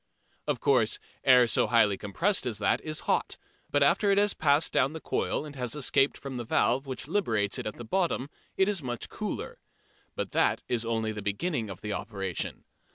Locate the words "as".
2.47-2.57